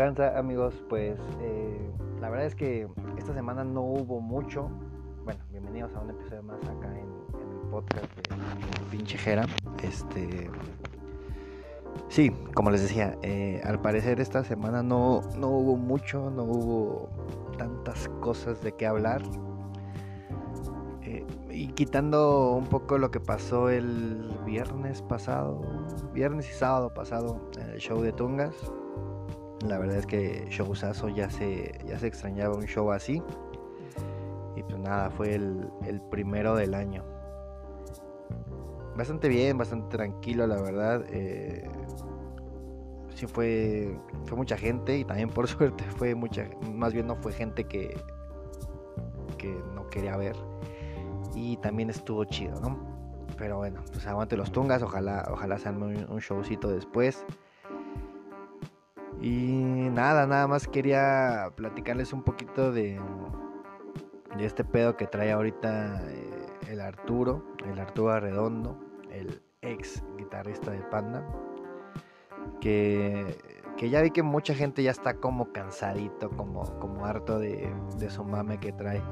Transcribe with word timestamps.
tranza 0.00 0.38
amigos? 0.38 0.82
Pues 0.88 1.18
eh, 1.42 1.90
la 2.22 2.30
verdad 2.30 2.46
es 2.46 2.54
que 2.54 2.88
esta 3.18 3.34
semana 3.34 3.64
no 3.64 3.82
hubo 3.82 4.18
mucho. 4.18 4.70
Bueno, 5.24 5.40
bienvenidos 5.50 5.94
a 5.94 6.00
un 6.00 6.08
episodio 6.08 6.42
más 6.42 6.58
acá 6.62 6.88
en, 6.98 7.04
el 7.04 7.68
podcast 7.70 8.06
de, 8.16 8.86
Pinche 8.90 9.18
Jera. 9.18 9.44
Este. 9.82 10.50
Sí, 12.08 12.30
como 12.54 12.70
les 12.70 12.80
decía, 12.80 13.18
eh, 13.20 13.60
al 13.62 13.82
parecer 13.82 14.22
esta 14.22 14.42
semana 14.42 14.82
no, 14.82 15.20
no 15.36 15.48
hubo 15.48 15.76
mucho, 15.76 16.30
no 16.30 16.44
hubo 16.44 17.10
tantas 17.58 18.08
cosas 18.22 18.62
de 18.62 18.72
qué 18.72 18.86
hablar. 18.86 19.20
Eh, 21.02 21.26
y 21.50 21.66
quitando 21.72 22.52
un 22.52 22.68
poco 22.68 22.96
lo 22.96 23.10
que 23.10 23.20
pasó 23.20 23.68
el 23.68 24.34
viernes 24.46 25.02
pasado, 25.02 25.60
viernes 26.14 26.48
y 26.48 26.54
sábado 26.54 26.88
pasado, 26.94 27.50
en 27.58 27.68
el 27.68 27.80
show 27.80 28.00
de 28.00 28.12
Tungas, 28.12 28.54
la 29.66 29.78
verdad 29.78 29.98
es 29.98 30.06
que 30.06 30.46
showzazo 30.48 31.08
ya 31.08 31.28
se, 31.30 31.78
ya 31.86 31.98
se 31.98 32.06
extrañaba 32.06 32.54
un 32.54 32.64
show 32.64 32.90
así. 32.92 33.22
Y 34.56 34.62
pues 34.62 34.78
nada, 34.78 35.10
fue 35.10 35.34
el, 35.34 36.00
primero 36.10 36.54
del 36.54 36.74
año. 36.74 37.04
Bastante 38.96 39.28
bien, 39.28 39.58
bastante 39.58 39.96
tranquilo, 39.96 40.46
la 40.46 40.60
verdad. 40.60 41.04
Eh, 41.08 41.68
sí 43.14 43.26
fue, 43.26 43.98
fue 44.24 44.36
mucha 44.36 44.56
gente 44.56 44.98
y 44.98 45.04
también 45.04 45.28
por 45.28 45.46
suerte 45.48 45.84
fue 45.96 46.14
mucha, 46.14 46.48
más 46.72 46.92
bien 46.92 47.06
no 47.06 47.16
fue 47.16 47.32
gente 47.32 47.64
que, 47.64 47.96
que 49.36 49.54
no 49.74 49.88
quería 49.90 50.16
ver. 50.16 50.36
Y 51.34 51.58
también 51.58 51.90
estuvo 51.90 52.24
chido, 52.24 52.60
¿no? 52.60 52.78
Pero 53.36 53.58
bueno, 53.58 53.82
pues 53.92 54.06
aguante 54.06 54.36
los 54.36 54.52
tungas, 54.52 54.82
ojalá, 54.82 55.26
ojalá 55.30 55.58
se 55.58 55.68
un, 55.68 56.06
un 56.10 56.18
showcito 56.18 56.68
después. 56.68 57.24
Y 59.20 59.90
nada, 59.90 60.26
nada 60.26 60.46
más 60.46 60.66
quería 60.66 61.50
platicarles 61.54 62.12
un 62.12 62.22
poquito 62.22 62.72
de, 62.72 62.98
de 64.36 64.46
este 64.46 64.64
pedo 64.64 64.96
que 64.96 65.06
trae 65.06 65.30
ahorita 65.30 66.00
eh, 66.08 66.46
el 66.68 66.80
Arturo, 66.80 67.44
el 67.66 67.78
Arturo 67.78 68.12
Arredondo, 68.12 68.78
el 69.10 69.42
ex 69.60 70.02
guitarrista 70.16 70.70
de 70.70 70.80
Panda. 70.84 71.26
Que, 72.62 73.38
que, 73.76 73.90
ya 73.90 74.00
vi 74.00 74.10
que 74.10 74.22
mucha 74.22 74.54
gente 74.54 74.82
ya 74.82 74.90
está 74.90 75.14
como 75.14 75.52
cansadito, 75.52 76.30
como, 76.30 76.62
como 76.78 77.04
harto 77.04 77.38
de, 77.38 77.70
de 77.98 78.10
su 78.10 78.24
mame 78.24 78.58
que 78.58 78.72
trae. 78.72 79.02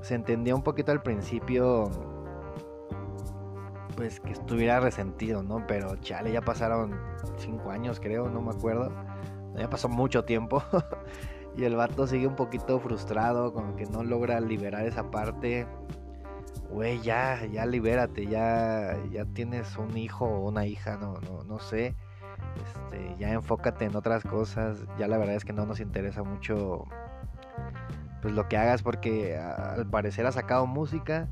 Se 0.00 0.16
entendía 0.16 0.56
un 0.56 0.62
poquito 0.62 0.90
al 0.90 1.02
principio 1.02 1.88
pues 3.96 4.20
que 4.20 4.32
estuviera 4.32 4.80
resentido, 4.80 5.42
¿no? 5.42 5.66
Pero 5.66 5.96
chale, 5.96 6.32
ya 6.32 6.40
pasaron 6.40 6.98
cinco 7.38 7.70
años, 7.70 8.00
creo, 8.00 8.28
no 8.28 8.40
me 8.40 8.50
acuerdo. 8.50 8.92
Ya 9.56 9.70
pasó 9.70 9.88
mucho 9.88 10.24
tiempo. 10.24 10.62
y 11.56 11.64
el 11.64 11.76
vato 11.76 12.06
sigue 12.06 12.26
un 12.26 12.36
poquito 12.36 12.78
frustrado, 12.80 13.52
como 13.52 13.76
que 13.76 13.86
no 13.86 14.02
logra 14.02 14.40
liberar 14.40 14.86
esa 14.86 15.10
parte. 15.10 15.66
Güey, 16.70 17.00
ya, 17.02 17.44
ya 17.46 17.66
libérate, 17.66 18.26
ya, 18.26 18.98
ya 19.12 19.24
tienes 19.26 19.76
un 19.76 19.96
hijo 19.96 20.24
o 20.24 20.48
una 20.48 20.66
hija, 20.66 20.96
no, 20.96 21.14
no, 21.20 21.44
no 21.44 21.58
sé. 21.60 21.94
Este, 22.56 23.16
ya 23.18 23.32
enfócate 23.32 23.84
en 23.84 23.94
otras 23.96 24.24
cosas. 24.24 24.84
Ya 24.98 25.06
la 25.06 25.18
verdad 25.18 25.36
es 25.36 25.44
que 25.44 25.52
no 25.52 25.66
nos 25.66 25.80
interesa 25.80 26.22
mucho 26.24 26.84
pues 28.22 28.34
lo 28.34 28.48
que 28.48 28.56
hagas 28.56 28.82
porque 28.82 29.36
al 29.36 29.86
parecer 29.86 30.26
ha 30.26 30.32
sacado 30.32 30.66
música 30.66 31.28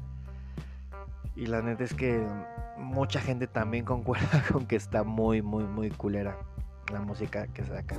y 1.34 1.46
la 1.46 1.62
neta 1.62 1.84
es 1.84 1.94
que 1.94 2.26
mucha 2.76 3.20
gente 3.20 3.46
también 3.46 3.84
concuerda 3.86 4.42
con 4.50 4.66
que 4.66 4.76
está 4.76 5.04
muy, 5.04 5.42
muy, 5.42 5.64
muy 5.64 5.90
culera 5.90 6.36
la 6.92 7.00
música 7.00 7.46
que 7.48 7.64
saca. 7.64 7.96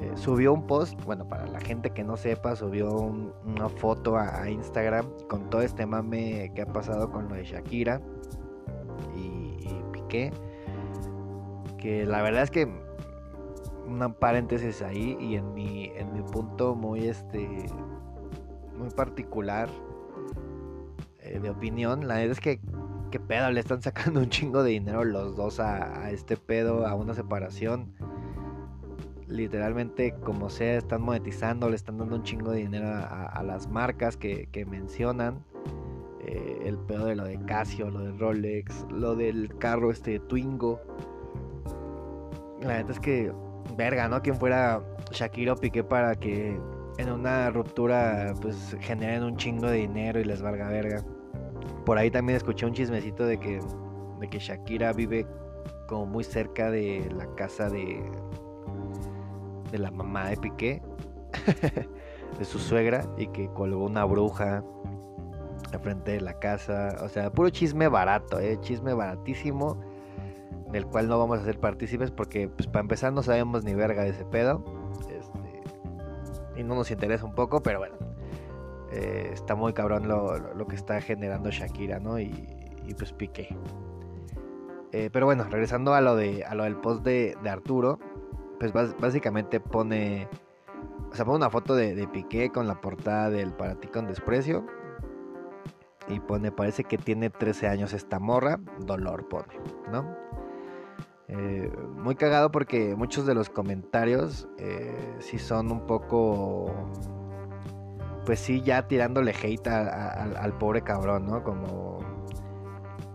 Eh, 0.00 0.12
subió 0.14 0.54
un 0.54 0.66
post, 0.66 0.98
bueno, 1.04 1.28
para 1.28 1.46
la 1.46 1.60
gente 1.60 1.90
que 1.90 2.02
no 2.02 2.16
sepa, 2.16 2.56
subió 2.56 2.90
una 2.90 3.68
foto 3.68 4.16
a, 4.16 4.48
Instagram 4.48 5.06
con 5.28 5.50
todo 5.50 5.60
este 5.60 5.84
mame 5.84 6.50
que 6.54 6.62
ha 6.62 6.66
pasado 6.66 7.10
con 7.10 7.28
lo 7.28 7.34
de 7.34 7.44
Shakira 7.44 8.00
y, 9.14 9.50
Piqué. 9.92 10.32
Que 11.76 12.06
la 12.06 12.22
verdad 12.22 12.44
es 12.44 12.50
que 12.50 12.66
una 13.86 14.12
paréntesis 14.14 14.80
ahí 14.80 15.18
y 15.20 15.36
en 15.36 15.52
mi, 15.52 15.92
en 15.96 16.12
mi 16.14 16.22
punto 16.22 16.74
muy 16.74 17.08
este 17.08 17.66
muy 18.78 18.88
particular 18.90 19.68
de 21.38 21.50
opinión, 21.50 22.08
la 22.08 22.14
verdad 22.14 22.32
es 22.32 22.40
que 22.40 22.60
qué 23.10 23.20
pedo, 23.20 23.50
le 23.50 23.60
están 23.60 23.82
sacando 23.82 24.20
un 24.20 24.28
chingo 24.28 24.62
de 24.62 24.70
dinero 24.70 25.04
los 25.04 25.36
dos 25.36 25.60
a, 25.60 26.10
este 26.10 26.36
pedo, 26.36 26.86
a 26.86 26.94
una 26.94 27.14
separación. 27.14 27.92
Literalmente, 29.26 30.14
como 30.24 30.50
sea, 30.50 30.78
están 30.78 31.02
monetizando, 31.02 31.68
le 31.68 31.76
están 31.76 31.98
dando 31.98 32.16
un 32.16 32.22
chingo 32.22 32.50
de 32.50 32.58
dinero 32.58 32.88
a, 32.88 33.42
las 33.44 33.68
marcas 33.68 34.16
que, 34.16 34.66
mencionan. 34.68 35.44
Eh, 36.22 36.62
el 36.64 36.78
pedo 36.78 37.06
de 37.06 37.16
lo 37.16 37.24
de 37.24 37.38
Casio, 37.44 37.90
lo 37.90 38.00
de 38.00 38.12
Rolex, 38.12 38.86
lo 38.90 39.14
del 39.14 39.56
carro 39.58 39.90
este 39.90 40.18
Twingo. 40.18 40.80
La 42.60 42.78
neta 42.78 42.92
es 42.92 43.00
que, 43.00 43.32
verga, 43.76 44.08
¿no? 44.08 44.20
Quien 44.20 44.36
fuera 44.36 44.82
Shakira 45.12 45.54
o 45.54 45.56
Piqué 45.56 45.82
para 45.82 46.14
que 46.16 46.60
en 46.98 47.10
una 47.10 47.50
ruptura 47.50 48.34
pues 48.42 48.76
generen 48.80 49.22
un 49.22 49.36
chingo 49.36 49.68
de 49.68 49.78
dinero 49.78 50.20
y 50.20 50.24
les 50.24 50.42
valga 50.42 50.68
verga. 50.68 51.02
Por 51.84 51.98
ahí 51.98 52.10
también 52.10 52.36
escuché 52.36 52.66
un 52.66 52.72
chismecito 52.72 53.24
de 53.24 53.38
que, 53.38 53.60
de 54.20 54.28
que 54.28 54.38
Shakira 54.38 54.92
vive 54.92 55.26
como 55.86 56.06
muy 56.06 56.24
cerca 56.24 56.70
de 56.70 57.08
la 57.16 57.26
casa 57.34 57.68
de, 57.68 58.02
de 59.70 59.78
la 59.78 59.90
mamá 59.90 60.28
de 60.28 60.36
Piqué, 60.36 60.82
de 62.38 62.44
su 62.44 62.58
suegra, 62.58 63.04
y 63.16 63.26
que 63.28 63.48
colgó 63.48 63.84
una 63.84 64.04
bruja 64.04 64.62
frente 65.78 66.12
de 66.12 66.20
la 66.20 66.34
casa. 66.38 66.96
O 67.02 67.08
sea, 67.08 67.30
puro 67.30 67.50
chisme 67.50 67.88
barato, 67.88 68.38
¿eh? 68.40 68.58
chisme 68.60 68.94
baratísimo, 68.94 69.80
del 70.72 70.86
cual 70.86 71.08
no 71.08 71.18
vamos 71.18 71.40
a 71.40 71.44
ser 71.44 71.58
partícipes 71.58 72.10
porque, 72.10 72.48
pues, 72.48 72.66
para 72.66 72.80
empezar, 72.80 73.12
no 73.12 73.22
sabemos 73.22 73.64
ni 73.64 73.74
verga 73.74 74.02
de 74.02 74.10
ese 74.10 74.24
pedo. 74.24 74.64
Este, 75.08 76.60
y 76.60 76.64
no 76.64 76.74
nos 76.74 76.90
interesa 76.90 77.24
un 77.24 77.34
poco, 77.34 77.62
pero 77.62 77.78
bueno. 77.78 78.09
Eh, 78.92 79.30
está 79.32 79.54
muy 79.54 79.72
cabrón 79.72 80.08
lo, 80.08 80.66
que 80.66 80.74
está 80.74 81.00
generando 81.00 81.50
Shakira, 81.50 82.00
¿no? 82.00 82.18
Y, 82.18 82.32
pues 82.98 83.12
Piqué. 83.12 83.56
Eh, 84.92 85.10
pero 85.12 85.26
bueno, 85.26 85.44
regresando 85.44 85.94
a 85.94 86.00
lo, 86.00 86.16
de, 86.16 86.44
a 86.44 86.54
lo 86.56 86.64
del 86.64 86.76
post 86.76 87.04
de, 87.04 87.36
Arturo, 87.48 88.00
pues 88.58 88.72
básicamente 88.72 89.60
pone, 89.60 90.28
o 91.10 91.14
sea, 91.14 91.24
pone 91.24 91.36
una 91.36 91.50
foto 91.50 91.76
de, 91.76 92.08
Piqué 92.12 92.50
con 92.50 92.66
la 92.66 92.80
portada 92.80 93.30
del 93.30 93.52
Para 93.52 93.76
ti 93.76 93.86
con 93.88 94.06
desprecio. 94.06 94.66
Y 96.08 96.18
pone, 96.18 96.50
parece 96.50 96.82
que 96.82 96.98
tiene 96.98 97.30
13 97.30 97.68
años 97.68 97.92
esta 97.92 98.18
morra, 98.18 98.58
dolor 98.80 99.28
pone, 99.28 99.54
¿no? 99.92 100.16
Eh, 101.28 101.70
muy 101.94 102.16
cagado 102.16 102.50
porque 102.50 102.96
muchos 102.96 103.24
de 103.26 103.34
los 103.34 103.48
comentarios 103.48 104.48
sí 105.20 105.38
son 105.38 105.70
un 105.70 105.86
poco 105.86 106.74
pues 108.24 108.40
sí, 108.40 108.62
ya 108.62 108.86
tirándole 108.86 109.32
hate 109.32 109.68
al 109.68 110.52
pobre 110.58 110.82
cabrón, 110.82 111.26
¿no? 111.26 111.42
Como 111.42 111.98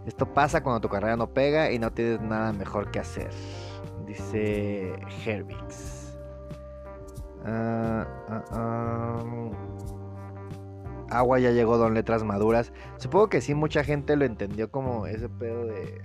esto 0.06 0.32
pasa 0.34 0.62
cuando 0.62 0.82
tu 0.82 0.90
carrera 0.90 1.16
no 1.16 1.28
pega 1.28 1.72
y 1.72 1.80
no 1.80 1.92
tienes 1.92 2.22
nada 2.22 2.54
mejor 2.54 2.92
que 2.92 3.00
hacer. 3.00 3.32
Dice 4.06 4.94
Hervix. 5.26 6.18
Ah, 7.46 8.06
ah, 8.30 8.44
ah. 8.52 9.24
Agua 11.10 11.40
ya 11.40 11.52
llegó 11.52 11.78
Don 11.78 11.94
Letras 11.94 12.24
Maduras. 12.24 12.72
Supongo 12.98 13.30
que 13.30 13.42
sí, 13.42 13.54
mucha 13.54 13.84
gente 13.84 14.16
lo 14.16 14.26
entendió 14.26 14.70
como 14.70 15.08
ese 15.08 15.30
pedo 15.30 15.66
de, 15.66 16.02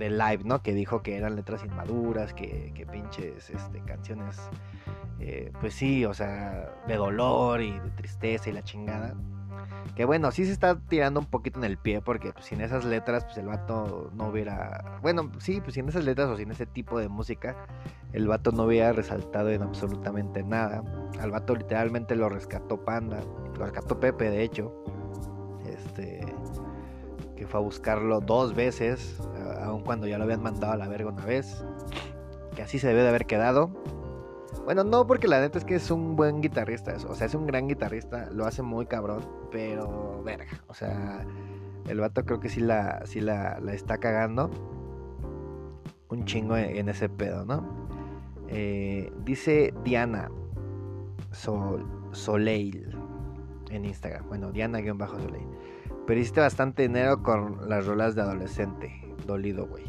de 0.00 0.10
live, 0.10 0.40
¿no? 0.44 0.62
Que 0.62 0.74
dijo 0.74 1.02
que 1.02 1.16
eran 1.16 1.36
letras 1.36 1.64
inmaduras, 1.64 2.34
que, 2.34 2.72
que 2.74 2.86
pinches 2.86 3.50
este, 3.50 3.80
canciones 3.82 4.36
eh, 5.20 5.52
pues 5.60 5.74
sí, 5.74 6.04
o 6.06 6.14
sea, 6.14 6.74
de 6.88 6.96
dolor 6.96 7.60
y 7.60 7.72
de 7.72 7.90
tristeza 7.90 8.48
y 8.48 8.52
la 8.52 8.62
chingada. 8.62 9.14
Que 9.94 10.06
bueno, 10.06 10.30
sí 10.30 10.46
se 10.46 10.52
está 10.52 10.78
tirando 10.78 11.20
un 11.20 11.26
poquito 11.26 11.58
en 11.58 11.64
el 11.64 11.76
pie 11.76 12.00
porque 12.00 12.32
pues, 12.32 12.46
sin 12.46 12.62
esas 12.62 12.84
letras, 12.84 13.24
pues 13.24 13.36
el 13.36 13.46
vato 13.46 14.10
no 14.14 14.28
hubiera... 14.28 14.98
Bueno, 15.02 15.30
sí, 15.38 15.60
pues 15.60 15.74
sin 15.74 15.88
esas 15.88 16.04
letras 16.04 16.30
o 16.30 16.36
sin 16.36 16.50
ese 16.50 16.64
tipo 16.64 16.98
de 16.98 17.08
música, 17.08 17.54
el 18.12 18.26
vato 18.26 18.50
no 18.52 18.64
hubiera 18.64 18.92
resaltado 18.92 19.50
en 19.50 19.62
absolutamente 19.62 20.42
nada. 20.42 20.82
Al 21.20 21.30
vato 21.30 21.54
literalmente 21.54 22.16
lo 22.16 22.30
rescató 22.30 22.82
Panda, 22.82 23.20
lo 23.58 23.64
rescató 23.64 24.00
Pepe 24.00 24.30
de 24.30 24.42
hecho. 24.42 24.72
Este... 25.66 26.20
Que 27.36 27.46
fue 27.46 27.60
a 27.60 27.62
buscarlo 27.62 28.20
dos 28.20 28.54
veces, 28.54 29.18
aun 29.64 29.82
cuando 29.82 30.06
ya 30.06 30.18
lo 30.18 30.24
habían 30.24 30.42
mandado 30.42 30.72
a 30.72 30.76
la 30.76 30.88
verga 30.88 31.10
una 31.10 31.24
vez. 31.24 31.64
Que 32.54 32.62
así 32.62 32.78
se 32.78 32.88
debe 32.88 33.02
de 33.02 33.08
haber 33.08 33.26
quedado 33.26 33.70
bueno, 34.64 34.84
no, 34.84 35.06
porque 35.06 35.26
la 35.26 35.40
neta 35.40 35.58
es 35.58 35.64
que 35.64 35.74
es 35.74 35.90
un 35.90 36.16
buen 36.16 36.40
guitarrista. 36.40 36.94
O 37.08 37.14
sea, 37.14 37.26
es 37.26 37.34
un 37.34 37.46
gran 37.46 37.66
guitarrista. 37.68 38.28
Lo 38.30 38.46
hace 38.46 38.62
muy 38.62 38.86
cabrón. 38.86 39.24
Pero, 39.50 40.22
verga. 40.22 40.46
O 40.68 40.74
sea, 40.74 41.26
el 41.88 41.98
vato 41.98 42.24
creo 42.24 42.40
que 42.40 42.48
sí 42.48 42.60
la, 42.60 43.04
sí 43.06 43.20
la, 43.20 43.58
está 43.72 43.98
cagando. 43.98 44.50
Un 46.08 46.24
chingo 46.24 46.56
en, 46.56 46.88
ese 46.88 47.08
pedo, 47.08 47.44
¿no? 47.44 47.88
Eh, 48.48 49.12
dice 49.24 49.72
Diana 49.84 50.30
Sol, 51.30 51.86
Soleil 52.12 52.96
en 53.70 53.84
Instagram. 53.84 54.28
Bueno, 54.28 54.50
Diana-Soleil. 54.50 55.46
Pero 56.06 56.20
hiciste 56.20 56.40
bastante 56.40 56.82
dinero 56.82 57.22
con 57.22 57.68
las 57.68 57.86
rolas 57.86 58.16
de 58.16 58.22
adolescente. 58.22 59.09
Dolido, 59.30 59.66
güey. 59.66 59.84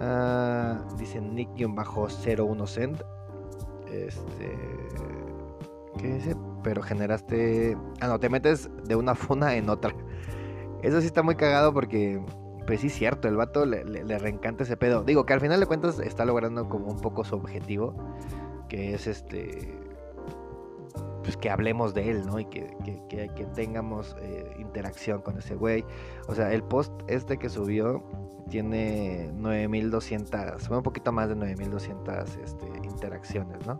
Ah, 0.00 0.78
dice 0.98 1.20
Nick-01 1.20 2.66
Cent. 2.66 3.02
Este. 3.90 4.58
¿Qué 5.98 6.14
dice? 6.14 6.36
Pero 6.62 6.82
generaste. 6.82 7.76
Ah, 8.00 8.08
no, 8.08 8.18
te 8.18 8.28
metes 8.28 8.70
de 8.84 8.96
una 8.96 9.14
funa 9.14 9.54
en 9.54 9.68
otra. 9.68 9.94
Eso 10.82 11.00
sí 11.00 11.06
está 11.06 11.22
muy 11.22 11.36
cagado 11.36 11.72
porque. 11.72 12.20
Pues 12.66 12.80
sí, 12.80 12.90
cierto, 12.90 13.26
el 13.26 13.36
vato 13.36 13.66
le, 13.66 13.82
reencanta 14.18 14.62
ese 14.62 14.76
pedo. 14.76 15.02
Digo 15.02 15.26
que 15.26 15.32
al 15.32 15.40
final 15.40 15.58
de 15.58 15.66
cuentas 15.66 15.98
está 15.98 16.24
logrando 16.24 16.68
como 16.68 16.86
un 16.86 17.00
poco 17.00 17.24
su 17.24 17.34
objetivo. 17.36 17.94
Que 18.68 18.94
es 18.94 19.06
este. 19.06 19.81
Pues 21.22 21.36
que 21.36 21.50
hablemos 21.50 21.94
de 21.94 22.10
él, 22.10 22.26
¿no? 22.26 22.38
Y 22.38 22.46
que, 22.46 22.74
que, 22.84 23.28
que, 23.34 23.44
tengamos 23.54 24.16
eh, 24.20 24.54
interacción 24.58 25.22
con 25.22 25.38
ese 25.38 25.54
güey. 25.54 25.84
O 26.26 26.34
sea, 26.34 26.52
el 26.52 26.62
post 26.62 26.92
este 27.06 27.38
que 27.38 27.48
subió 27.48 28.02
tiene 28.48 29.30
9200, 29.34 30.68
un 30.68 30.82
poquito 30.82 31.12
más 31.12 31.28
de 31.28 31.36
9200 31.36 32.36
este, 32.36 32.66
interacciones, 32.84 33.66
¿no? 33.66 33.78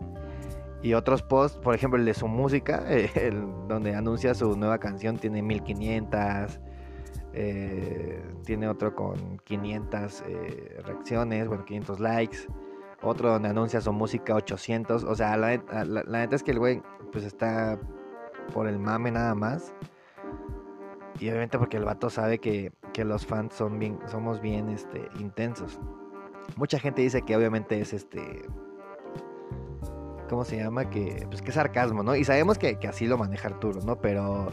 Y 0.83 0.95
otros 0.95 1.23
posts, 1.23 1.57
por 1.57 1.73
ejemplo, 1.73 1.97
el 1.97 2.05
de 2.05 2.13
su 2.13 2.27
música, 2.27 2.83
donde 3.69 3.95
anuncia 3.95 4.33
su 4.33 4.57
nueva 4.57 4.79
canción, 4.79 5.17
tiene 5.17 5.41
1500. 5.41 6.59
Eh, 7.35 8.21
tiene 8.45 8.67
otro 8.67 8.93
con 8.93 9.39
500 9.45 10.23
eh, 10.27 10.81
reacciones, 10.85 11.47
bueno, 11.47 11.65
500 11.65 11.99
likes. 11.99 12.37
Otro 13.03 13.31
donde 13.31 13.49
anuncia 13.49 13.81
su 13.81 13.91
música 13.91 14.35
800. 14.35 15.03
O 15.03 15.15
sea, 15.15 15.37
la, 15.37 15.57
neta 15.57 16.35
es 16.35 16.43
que 16.43 16.51
el 16.51 16.59
güey, 16.59 16.81
pues 17.11 17.25
está 17.25 17.79
por 18.53 18.67
el 18.67 18.79
mame 18.79 19.11
nada 19.11 19.35
más. 19.35 19.73
Y 21.19 21.29
obviamente 21.29 21.59
porque 21.59 21.77
el 21.77 21.85
vato 21.85 22.09
sabe 22.09 22.39
que, 22.39 22.71
que 22.91 23.05
los 23.05 23.25
fans 23.25 23.53
son 23.53 23.77
bien, 23.77 23.99
somos 24.07 24.41
bien 24.41 24.69
este, 24.69 25.09
intensos. 25.19 25.79
Mucha 26.55 26.79
gente 26.79 27.01
dice 27.01 27.21
que 27.21 27.35
obviamente 27.35 27.79
es 27.79 27.93
este 27.93 28.43
¿cómo 30.33 30.45
se 30.45 30.57
llama? 30.57 30.89
Que, 30.89 31.27
pues 31.29 31.43
que 31.43 31.51
sarcasmo, 31.51 32.01
¿no? 32.01 32.15
Y 32.15 32.23
sabemos 32.23 32.57
que, 32.57 32.77
así 32.89 33.05
lo 33.05 33.19
maneja 33.19 33.49
Arturo, 33.49 33.81
¿no? 33.81 34.01
Pero, 34.01 34.49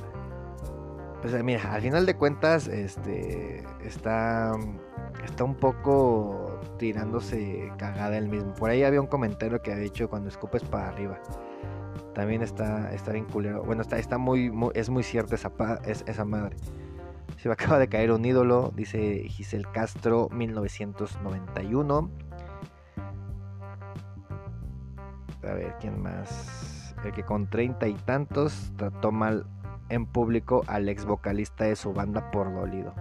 pues 1.23 1.43
mira, 1.43 1.73
al 1.73 1.81
final 1.81 2.05
de 2.05 2.17
cuentas, 2.17 2.69
este, 2.69 3.64
está, 3.82 4.53
está 5.25 5.45
un 5.45 5.55
poco 5.55 6.61
tirándose 6.79 7.73
cagada 7.79 8.17
él 8.19 8.29
mismo. 8.29 8.55
Por 8.55 8.71
ahí 8.71 8.83
había 8.83 9.01
un 9.01 9.07
comentario 9.07 9.61
que 9.62 9.73
ha 9.73 9.77
dicho 9.77 10.09
cuando 10.09 10.29
escupes 10.29 10.65
para 10.65 10.89
arriba. 10.89 11.21
También 12.15 12.43
está, 12.43 12.93
está 12.93 13.12
bien 13.12 13.27
culero. 13.27 13.62
Bueno, 13.62 13.83
está, 13.83 13.99
está 13.99 14.19
muy, 14.19 14.53
es 14.75 14.91
muy 14.91 15.03
cierta 15.03 15.35
esa, 15.35 15.53
esa 15.85 16.25
madre. 16.25 16.57
Se 17.39 17.49
me 17.49 17.53
acaba 17.55 17.79
de 17.79 17.89
caer 17.89 18.12
un 18.12 18.25
ídolo, 18.25 18.73
dice 18.75 19.25
Giselle 19.29 19.67
Castro, 19.73 20.29
1991. 20.31 22.11
A 25.43 25.53
ver, 25.55 25.75
¿quién 25.81 26.01
más? 26.01 26.95
El 27.05 27.13
que 27.13 27.25
con 27.25 27.49
treinta 27.49 27.89
y 27.89 27.95
tantos 27.95 28.73
trató 28.77 29.11
mal 29.11 29.47
en 29.89 30.06
público 30.06 30.63
al 30.67 30.89
ex 30.89 31.05
vocalista 31.05 31.65
de 31.65 31.77
su 31.77 31.93
banda 31.93 32.31
por 32.31 32.53
dolido. 32.53 32.95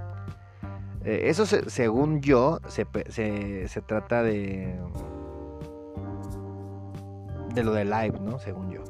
Eh, 1.10 1.28
eso 1.28 1.48
según 1.48 2.22
yo 2.22 2.60
se, 2.68 2.86
se, 3.10 3.82
trata 3.82 4.22
de 4.22 4.80
de 7.56 7.64
lo 7.64 7.74
de 7.74 7.84
live, 7.84 8.20
¿no? 8.22 8.38
Según 8.38 8.70
yo. 8.70 8.84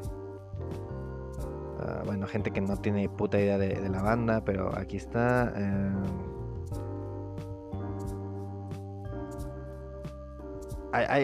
Ah, 1.79 2.01
bueno, 2.05 2.27
gente 2.27 2.51
que 2.51 2.59
no 2.59 2.75
tiene 2.75 3.07
puta 3.07 3.39
idea 3.39 3.57
de, 3.57 3.87
la 3.87 4.01
banda, 4.01 4.43
pero 4.43 4.77
aquí 4.77 4.97
está. 4.97 5.53
Eh, 5.55 5.93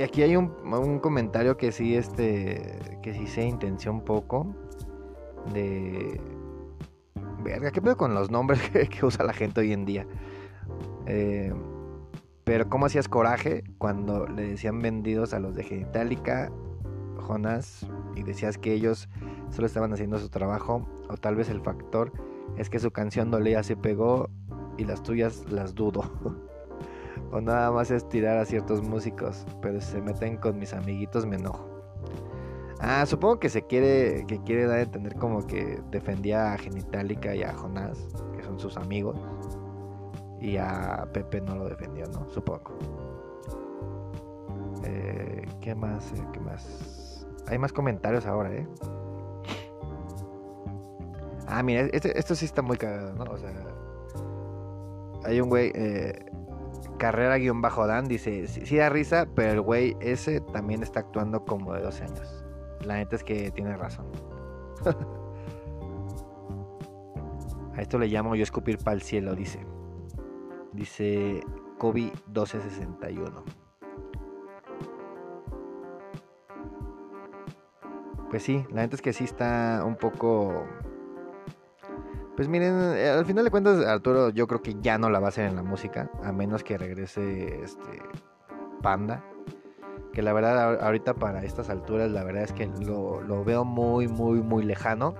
aquí 0.06 0.24
hay 0.24 0.38
un, 0.38 1.00
comentario 1.00 1.58
que 1.58 1.74
sí, 1.74 1.98
este, 1.98 2.80
que 3.02 3.14
sí 3.14 3.28
se 3.28 3.46
intenció 3.46 3.92
un 3.92 4.02
poco 4.02 4.56
de... 5.54 6.22
Verga, 7.44 7.72
¿qué 7.72 7.82
pedo 7.82 7.98
con 7.98 8.14
los 8.14 8.32
nombres 8.32 8.62
que, 8.90 9.06
usa 9.06 9.26
la 9.26 9.34
gente 9.34 9.60
hoy 9.60 9.74
en 9.74 9.84
día? 9.84 10.08
Eh, 11.08 11.54
pero 12.44 12.70
¿cómo 12.70 12.86
hacías 12.86 13.10
coraje 13.10 13.64
cuando 13.78 14.28
le 14.28 14.50
decían 14.50 14.80
vendidos 14.80 15.34
a 15.34 15.40
los 15.40 15.56
de 15.56 15.64
Genitalica, 15.64 16.52
Jonas, 17.28 17.88
y 18.16 18.24
decías 18.24 18.58
que 18.58 18.74
ellos 18.74 19.10
solo 19.50 19.66
estaban 19.66 19.92
haciendo 19.94 20.20
su 20.20 20.30
trabajo? 20.30 20.88
O 21.10 21.18
tal 21.18 21.36
vez 21.36 21.50
el 21.50 21.62
factor 21.62 22.12
es 22.58 22.70
que 22.70 22.80
su 22.80 22.92
canción 22.92 23.32
Dolea 23.32 23.64
se 23.64 23.76
pegó 23.76 24.30
y 24.78 24.86
las 24.86 25.02
tuyas 25.02 25.44
las 25.50 25.74
dudo. 25.74 26.04
o 27.32 27.42
nada 27.42 27.72
más 27.72 27.92
es 27.92 28.08
tirar 28.10 28.38
a 28.38 28.46
ciertos 28.46 28.82
músicos, 28.82 29.46
pero 29.62 29.82
si 29.82 29.94
se 29.94 30.02
meten 30.02 30.38
con 30.38 30.60
mis 30.60 30.74
amiguitos 30.74 31.26
me 31.26 31.38
enojo. 31.38 31.68
Ah, 32.80 33.06
supongo 33.06 33.40
que 33.40 33.50
se 33.50 33.64
quiere 33.64 34.26
que 34.28 34.40
quiere 34.44 34.66
dar 34.66 34.80
a 34.80 34.82
entender 34.82 35.16
como 35.16 35.48
que 35.48 35.82
defendía 35.92 36.54
a 36.54 36.58
Genitalica 36.58 37.34
y 37.36 37.42
a 37.42 37.54
Jonás, 37.54 37.98
que 38.36 38.44
son 38.44 38.60
sus 38.60 38.78
amigos, 38.78 39.18
y 40.40 40.58
a 40.58 41.08
Pepe 41.14 41.42
no 41.42 41.56
lo 41.56 41.70
defendió, 41.70 42.08
¿no? 42.08 42.28
Supongo. 42.30 42.78
Eh, 44.84 45.46
¿Qué 45.62 45.76
más? 45.76 46.12
Eh, 46.14 46.24
¿Qué 46.34 46.40
más? 46.40 47.28
Hay 47.48 47.58
más 47.58 47.74
comentarios 47.74 48.26
ahora, 48.26 48.54
¿eh? 48.54 48.68
Ah, 51.48 51.62
mira, 51.64 51.82
este, 51.94 52.18
esto 52.18 52.36
sí 52.36 52.46
está 52.46 52.62
muy 52.62 52.78
cagado, 52.78 53.14
¿no? 53.14 53.24
O 53.32 53.38
sea, 53.38 53.54
hay 55.24 55.40
un 55.42 55.50
güey, 55.50 55.72
eh, 55.76 56.26
Carrera-Dan 56.98 58.08
dice, 58.08 58.48
sí, 58.48 58.78
da 58.78 58.90
risa, 58.90 59.28
pero 59.36 59.52
el 59.52 59.62
güey 59.62 59.96
ese 60.00 60.42
también 60.42 60.82
está 60.84 61.02
actuando 61.02 61.44
como 61.46 61.74
de 61.74 61.82
12 61.82 62.04
años. 62.04 62.46
La 62.82 62.96
neta 62.96 63.16
es 63.16 63.24
que 63.24 63.52
tiene 63.52 63.76
razón. 63.78 64.06
A 67.76 67.82
esto 67.82 68.00
le 68.00 68.08
llamo 68.08 68.36
yo 68.36 68.44
escupir 68.44 68.78
para 68.78 68.96
el 68.96 69.02
cielo, 69.02 69.36
dice. 69.36 69.60
Dice 70.76 71.44
Kobe 71.78 72.12
1261. 72.28 73.44
Pues 78.30 78.44
sí, 78.44 78.66
la 78.70 78.82
neta 78.82 78.96
es 78.96 79.02
que 79.02 79.14
sí 79.14 79.24
está 79.24 79.84
un 79.86 79.96
poco 79.96 80.66
pues 82.36 82.50
miren, 82.50 82.98
eh, 82.98 83.10
al 83.10 83.26
final 83.26 83.46
de 83.46 83.52
cuentas, 83.52 83.86
Arturo, 83.86 84.30
yo 84.30 84.46
creo 84.48 84.62
que 84.62 84.76
ya 84.82 84.98
no 84.98 85.10
la 85.10 85.20
va 85.20 85.28
a 85.28 85.30
hacer 85.30 85.46
en 85.46 85.56
la 85.56 85.64
música, 85.64 86.12
a 86.22 86.34
menos 86.34 86.64
que 86.64 86.78
regrese 86.78 87.64
este 87.64 88.02
Panda. 88.82 89.24
Que 90.12 90.22
la 90.22 90.34
verdad, 90.34 90.84
ahorita 90.84 91.14
para 91.14 91.44
estas 91.44 91.70
alturas, 91.70 92.12
la 92.12 92.24
verdad 92.24 92.44
es 92.44 92.54
que 92.54 92.68
lo, 92.68 93.44
veo 93.44 93.64
muy, 93.64 94.08
muy, 94.08 94.42
muy 94.42 94.64
lejano. 94.64 95.16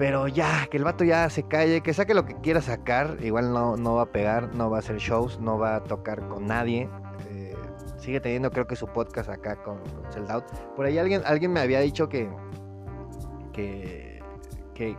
Pero 0.00 0.26
ya, 0.28 0.66
que 0.70 0.78
el 0.78 0.84
vato 0.84 1.04
ya 1.04 1.28
se 1.28 1.42
calle, 1.42 1.82
que 1.82 1.92
saque 1.92 2.14
lo 2.14 2.24
que 2.24 2.34
quiera 2.36 2.62
sacar. 2.62 3.18
Igual 3.20 3.52
no, 3.52 3.76
no 3.76 3.96
va 3.96 4.02
a 4.02 4.12
pegar, 4.12 4.54
no 4.54 4.70
va 4.70 4.78
a 4.78 4.80
hacer 4.80 4.96
shows, 4.96 5.38
no 5.40 5.58
va 5.58 5.76
a 5.76 5.84
tocar 5.84 6.26
con 6.26 6.46
nadie. 6.46 6.88
Eh, 7.28 7.54
sigue 7.98 8.18
teniendo, 8.18 8.50
creo 8.50 8.66
que 8.66 8.76
su 8.76 8.86
podcast 8.86 9.28
acá 9.28 9.56
con, 9.56 9.78
con. 9.78 10.44
Por 10.74 10.86
ahí 10.86 10.96
alguien, 10.96 11.20
alguien 11.26 11.52
me 11.52 11.60
había 11.60 11.80
dicho 11.80 12.08
que, 12.08 12.30
que 13.52 14.10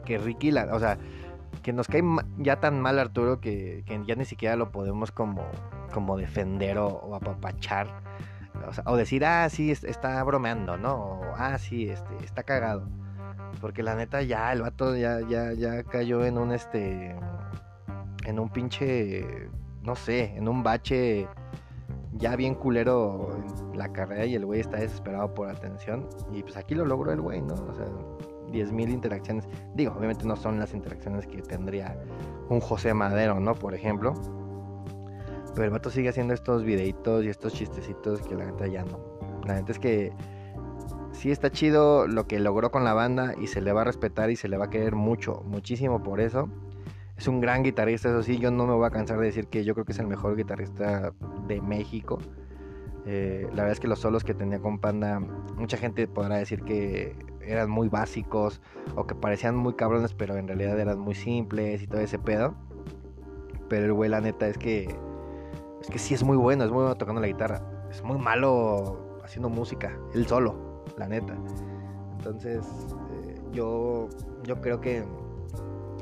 que, 0.05 0.17
Ricky, 0.17 0.51
la, 0.51 0.65
o 0.73 0.79
sea, 0.79 0.97
que 1.63 1.73
nos 1.73 1.87
cae 1.87 2.03
ya 2.37 2.59
tan 2.59 2.79
mal 2.79 2.99
Arturo 2.99 3.39
que, 3.39 3.83
ya 4.05 4.15
ni 4.15 4.25
siquiera 4.25 4.55
lo 4.55 4.71
podemos 4.71 5.11
como, 5.11 5.43
como 5.93 6.17
defender 6.17 6.77
o, 6.77 7.15
apapachar. 7.15 7.87
O, 8.85 8.95
decir, 8.95 9.25
ah, 9.25 9.49
sí, 9.49 9.71
está 9.71 10.23
bromeando, 10.23 10.77
¿no? 10.77 10.93
O, 10.93 11.21
ah, 11.35 11.57
sí, 11.57 11.89
este, 11.89 12.23
está 12.23 12.43
cagado. 12.43 12.87
Porque 13.61 13.83
la 13.83 13.95
neta 13.95 14.23
ya, 14.23 14.51
el 14.51 14.63
vato 14.63 14.95
ya, 14.95 15.21
ya, 15.21 15.53
ya 15.53 15.83
cayó 15.83 16.25
en 16.25 16.37
un, 16.37 16.51
este, 16.51 17.15
en 18.25 18.39
un 18.39 18.49
pinche, 18.49 19.49
no 19.83 19.95
sé, 19.95 20.35
en 20.35 20.47
un 20.47 20.63
bache 20.63 21.27
ya 22.13 22.35
bien 22.35 22.55
culero 22.55 23.37
en 23.71 23.77
la 23.77 23.91
carrera 23.91 24.25
y 24.25 24.35
el 24.35 24.45
güey 24.45 24.59
está 24.59 24.77
desesperado 24.77 25.33
por 25.33 25.49
atención. 25.49 26.07
Y 26.33 26.43
pues 26.43 26.57
aquí 26.57 26.75
lo 26.75 26.85
logró 26.85 27.11
el 27.11 27.21
güey, 27.21 27.41
¿no? 27.41 27.53
O 27.53 27.73
sea, 27.73 27.85
10.000 28.51 28.89
interacciones. 28.89 29.47
Digo, 29.75 29.93
obviamente 29.97 30.25
no 30.25 30.35
son 30.35 30.59
las 30.59 30.73
interacciones 30.73 31.25
que 31.25 31.41
tendría 31.41 31.97
un 32.49 32.59
José 32.59 32.93
Madero, 32.93 33.39
¿no? 33.39 33.55
Por 33.55 33.73
ejemplo. 33.73 34.13
Pero 35.53 35.65
el 35.65 35.71
vato 35.71 35.89
sigue 35.89 36.09
haciendo 36.09 36.33
estos 36.33 36.63
videitos 36.63 37.25
y 37.25 37.29
estos 37.29 37.53
chistecitos 37.53 38.21
que 38.21 38.35
la 38.35 38.45
neta 38.45 38.67
ya 38.67 38.83
no. 38.83 38.99
La 39.45 39.55
neta 39.55 39.71
es 39.71 39.79
que 39.79 40.13
sí 41.21 41.29
está 41.29 41.51
chido 41.51 42.07
lo 42.07 42.25
que 42.25 42.39
logró 42.39 42.71
con 42.71 42.83
la 42.83 42.95
banda 42.95 43.35
y 43.39 43.45
se 43.45 43.61
le 43.61 43.71
va 43.71 43.81
a 43.81 43.83
respetar 43.83 44.31
y 44.31 44.35
se 44.35 44.47
le 44.47 44.57
va 44.57 44.65
a 44.65 44.69
querer 44.71 44.95
mucho, 44.95 45.43
muchísimo 45.45 46.01
por 46.01 46.19
eso. 46.19 46.49
Es 47.15 47.27
un 47.27 47.39
gran 47.39 47.61
guitarrista, 47.61 48.09
eso 48.09 48.23
sí, 48.23 48.39
yo 48.39 48.49
no 48.49 48.65
me 48.65 48.73
voy 48.73 48.87
a 48.87 48.89
cansar 48.89 49.19
de 49.19 49.27
decir 49.27 49.45
que 49.45 49.63
yo 49.63 49.75
creo 49.75 49.85
que 49.85 49.91
es 49.91 49.99
el 49.99 50.07
mejor 50.07 50.35
guitarrista 50.35 51.13
de 51.47 51.61
México. 51.61 52.17
Eh, 53.05 53.43
la 53.49 53.57
verdad 53.57 53.73
es 53.73 53.79
que 53.79 53.87
los 53.87 53.99
solos 53.99 54.23
que 54.23 54.33
tenía 54.33 54.59
con 54.61 54.79
Panda, 54.79 55.19
mucha 55.19 55.77
gente 55.77 56.07
podrá 56.07 56.37
decir 56.37 56.63
que 56.63 57.15
eran 57.45 57.69
muy 57.69 57.87
básicos 57.87 58.59
o 58.95 59.05
que 59.05 59.13
parecían 59.13 59.55
muy 59.55 59.75
cabrones, 59.75 60.15
pero 60.15 60.37
en 60.37 60.47
realidad 60.47 60.79
eran 60.79 60.97
muy 60.97 61.13
simples 61.13 61.83
y 61.83 61.87
todo 61.87 62.01
ese 62.01 62.17
pedo. 62.17 62.55
Pero 63.69 63.85
el 63.85 63.93
güey, 63.93 64.09
la 64.09 64.21
neta, 64.21 64.47
es 64.47 64.57
que 64.57 64.95
es 65.81 65.87
que 65.87 65.99
sí 65.99 66.15
es 66.15 66.23
muy 66.23 66.37
bueno, 66.37 66.63
es 66.63 66.71
muy 66.71 66.81
bueno 66.81 66.95
tocando 66.95 67.21
la 67.21 67.27
guitarra. 67.27 67.61
Es 67.91 68.03
muy 68.03 68.17
malo 68.17 69.19
haciendo 69.23 69.49
música, 69.49 69.95
él 70.15 70.25
solo, 70.25 70.70
la 70.97 71.07
neta. 71.07 71.35
Entonces, 72.17 72.65
eh, 73.11 73.35
yo, 73.51 74.09
yo 74.43 74.61
creo 74.61 74.79
que, 74.79 75.03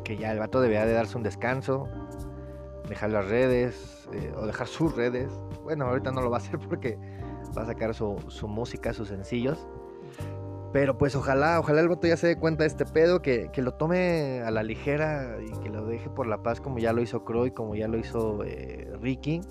que 0.04 0.18
ya 0.18 0.32
el 0.32 0.40
vato 0.40 0.62
debería 0.62 0.86
de 0.86 0.94
darse 0.94 1.18
un 1.18 1.24
descanso, 1.24 1.88
dejar 2.88 3.12
las 3.12 3.28
redes, 3.28 4.08
eh, 4.14 4.34
o 4.38 4.46
dejar 4.46 4.68
sus 4.68 4.96
redes. 4.96 5.32
Bueno, 5.64 5.86
ahorita 5.86 6.12
no 6.12 6.22
lo 6.22 6.30
va 6.30 6.38
a 6.38 6.40
hacer 6.42 6.60
porque 6.60 6.98
va 7.58 7.64
a 7.64 7.66
sacar 7.66 7.94
su, 7.94 8.18
su 8.28 8.48
música, 8.48 8.94
sus 8.94 9.08
sencillos. 9.08 9.68
Pero 10.72 11.00
pues 11.00 11.16
ojalá, 11.16 11.60
ojalá 11.60 11.82
el 11.82 11.90
vato 11.90 12.06
ya 12.06 12.16
se 12.16 12.28
dé 12.28 12.36
cuenta 12.36 12.64
de 12.64 12.68
este 12.68 12.86
pedo, 12.86 13.24
que, 13.24 13.50
que, 13.52 13.64
lo 13.64 13.74
tome 13.74 14.44
a 14.44 14.52
la 14.52 14.62
ligera 14.62 15.38
y 15.42 15.52
que 15.62 15.70
lo 15.70 15.84
deje 15.86 16.12
por 16.12 16.28
la 16.28 16.44
paz 16.44 16.62
como 16.62 16.78
ya 16.78 16.94
lo 16.94 17.02
hizo 17.02 17.26
Croy, 17.26 17.50
como 17.50 17.74
ya 17.74 17.88
lo 17.88 17.98
hizo 17.98 18.44
eh, 18.44 18.88
Ricky 19.02 19.42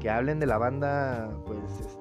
que 0.00 0.10
hablen 0.10 0.40
de 0.40 0.46
la 0.46 0.58
banda, 0.58 1.30
pues, 1.46 1.58
este, 1.80 1.99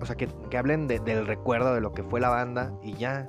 o 0.00 0.06
sea, 0.06 0.16
que, 0.16 0.28
hablen 0.56 0.86
del 0.86 1.26
recuerdo 1.26 1.74
de 1.74 1.80
lo 1.80 1.92
que 1.92 2.02
fue 2.02 2.20
la 2.20 2.28
banda 2.28 2.72
y 2.82 2.94
ya. 2.94 3.26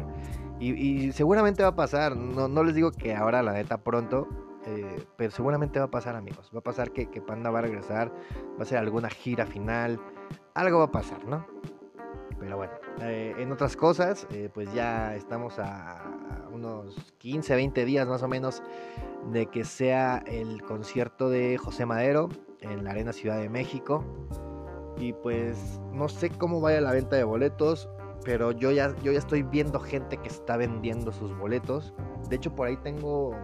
Y, 0.60 1.12
seguramente 1.12 1.64
va 1.64 1.70
a 1.70 1.76
pasar, 1.76 2.16
no, 2.16 2.64
les 2.64 2.76
digo 2.76 2.92
que 2.92 3.14
ahora, 3.14 3.44
la 3.44 3.54
neta, 3.54 3.78
pronto, 3.78 4.28
eh, 4.66 5.04
pero 5.18 5.32
seguramente 5.32 5.80
va 5.80 5.86
a 5.86 5.92
pasar, 5.92 6.16
amigos. 6.16 6.50
Va 6.54 6.60
a 6.60 6.64
pasar 6.64 6.92
que, 6.92 7.08
Panda 7.22 7.50
va 7.50 7.60
a 7.60 7.62
regresar, 7.64 8.12
va 8.58 8.64
a 8.64 8.66
ser 8.66 8.78
alguna 8.78 9.10
gira 9.10 9.46
final, 9.46 10.00
algo 10.54 10.80
va 10.80 10.86
a 10.86 10.92
pasar, 10.92 11.26
¿no? 11.26 11.46
Pero 12.40 12.58
bueno, 12.58 12.74
eh, 13.02 13.36
en 13.38 13.52
otras 13.52 13.76
cosas, 13.76 14.28
eh, 14.32 14.50
pues 14.54 14.74
ya 14.74 15.16
estamos 15.16 15.60
a 15.60 16.04
unos 16.52 17.14
15, 17.18 17.56
20 17.56 17.86
días 17.86 18.08
más 18.08 18.24
o 18.24 18.28
menos 18.28 18.64
de 19.32 19.48
que 19.48 19.66
sea 19.66 20.24
el 20.26 20.62
concierto 20.64 21.30
de 21.30 21.58
José 21.58 21.86
Madero 21.86 22.30
en 22.62 22.84
la 22.84 22.92
Arena 22.92 23.14
Ciudad 23.14 23.38
de 23.38 23.50
México. 23.50 24.04
Y 24.98 25.14
pues 25.14 25.80
no 25.92 26.08
sé 26.08 26.30
cómo 26.30 26.62
vaya 26.62 26.82
la 26.82 26.92
venta 26.92 27.16
de 27.16 27.24
boletos, 27.24 27.90
pero 28.24 28.52
yo 28.52 28.72
ya, 28.72 28.96
yo 29.04 29.12
ya 29.12 29.20
estoy 29.20 29.44
viendo 29.44 29.80
gente 29.80 30.18
que 30.18 30.30
está 30.30 30.58
vendiendo 30.58 31.12
sus 31.12 31.38
boletos. 31.38 31.94
De 32.30 32.38
hecho, 32.38 32.56
por 32.56 32.68
ahí 32.68 32.78
tengo, 32.78 33.36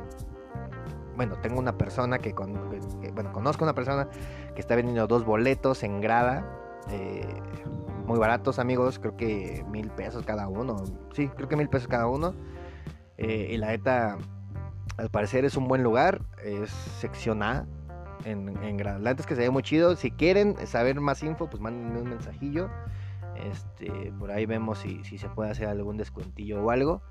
bueno, 1.16 1.36
tengo 1.42 1.60
una 1.60 1.78
persona 1.78 2.20
que, 2.20 2.34
bueno, 2.34 3.32
conozco 3.34 3.64
una 3.64 3.76
persona 3.76 4.08
que 4.56 4.62
está 4.62 4.76
vendiendo 4.76 5.08
dos 5.08 5.26
boletos 5.26 5.84
en 5.84 6.02
grada. 6.02 6.46
Eh, 6.90 7.28
muy 8.08 8.18
baratos 8.18 8.58
amigos, 8.58 8.98
creo 8.98 9.16
que 9.16 9.64
mil 9.70 9.90
pesos 9.92 10.26
cada 10.26 10.48
uno. 10.48 10.78
Sí, 11.14 11.28
creo 11.30 11.48
que 11.48 11.56
mil 11.56 11.70
pesos 11.70 11.88
cada 11.88 12.08
uno. 12.08 12.34
Eh, 13.18 13.50
y 13.52 13.58
la 13.58 13.68
neta, 13.68 14.18
al 14.98 15.10
parecer 15.10 15.46
es 15.46 15.56
un 15.58 15.68
buen 15.68 15.84
lugar, 15.84 16.22
es 16.44 16.72
sección 16.72 17.44
A 17.44 17.68
en, 18.26 18.50
en 18.64 19.04
La 19.04 19.12
es 19.12 19.26
que 19.26 19.36
se 19.36 19.42
ve 19.42 19.50
muy 19.50 19.64
chido. 19.64 19.96
Si 19.96 20.12
quieren 20.12 20.56
saber 20.66 21.00
más 21.00 21.24
info, 21.24 21.50
pues 21.50 21.62
mándenme 21.62 22.02
un 22.02 22.10
mensajillo. 22.10 22.70
Este, 23.36 24.12
por 24.20 24.32
ahí 24.32 24.46
vemos 24.46 24.80
si, 24.80 25.04
se 25.04 25.30
puede 25.30 25.52
hacer 25.52 25.68
algún 25.68 25.98
descuentillo 25.98 26.64
o 26.64 26.72
algo. 26.72 27.02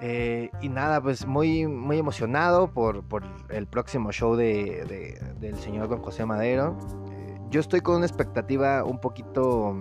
Eh, 0.00 0.50
y 0.60 0.68
nada, 0.68 1.00
pues 1.00 1.26
muy, 1.26 1.66
muy 1.66 1.98
emocionado 1.98 2.72
por, 2.72 3.04
el 3.48 3.66
próximo 3.66 4.12
show 4.12 4.36
de, 4.36 5.18
del 5.38 5.56
señor 5.56 5.88
Don 5.88 6.02
José 6.02 6.26
Madero. 6.26 6.76
Eh, 7.12 7.38
yo 7.50 7.60
estoy 7.60 7.80
con 7.80 7.96
una 7.96 8.06
expectativa 8.06 8.84
un 8.84 9.00
poquito 9.00 9.76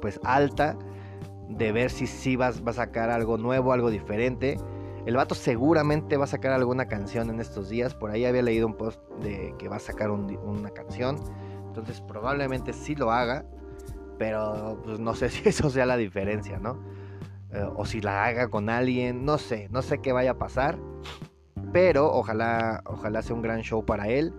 pues 0.00 0.20
alta 0.24 0.76
de 1.48 1.72
ver 1.72 1.90
si 1.90 2.06
sí 2.06 2.36
va 2.36 2.48
a 2.48 2.72
sacar 2.72 3.10
algo 3.10 3.38
nuevo, 3.38 3.72
algo 3.72 3.90
diferente. 3.90 4.56
El 5.06 5.14
vato 5.14 5.36
seguramente 5.36 6.16
va 6.16 6.24
a 6.24 6.26
sacar 6.26 6.50
alguna 6.50 6.86
canción 6.86 7.30
en 7.30 7.38
estos 7.38 7.68
días. 7.68 7.94
Por 7.94 8.10
ahí 8.10 8.24
había 8.24 8.42
leído 8.42 8.66
un 8.66 8.74
post 8.74 9.00
de 9.22 9.54
que 9.56 9.68
va 9.68 9.76
a 9.76 9.80
sacar 9.80 10.10
una 10.10 10.70
canción. 10.70 11.16
Entonces 11.68 12.00
probablemente 12.00 12.72
sí 12.72 12.96
lo 12.96 13.12
haga. 13.12 13.44
Pero 14.18 14.80
pues 14.84 14.98
no 14.98 15.14
sé 15.14 15.28
si 15.30 15.48
eso 15.48 15.70
sea 15.70 15.86
la 15.86 15.96
diferencia, 15.96 16.58
¿no? 16.58 16.80
Eh, 17.52 17.64
o 17.76 17.86
si 17.86 18.00
la 18.00 18.24
haga 18.24 18.48
con 18.48 18.68
alguien. 18.68 19.24
No 19.24 19.38
sé, 19.38 19.68
no 19.70 19.80
sé 19.80 19.98
qué 19.98 20.10
vaya 20.10 20.32
a 20.32 20.38
pasar. 20.38 20.76
Pero 21.72 22.12
ojalá, 22.12 22.82
ojalá 22.86 23.22
sea 23.22 23.36
un 23.36 23.42
gran 23.42 23.60
show 23.60 23.84
para 23.84 24.08
él. 24.08 24.34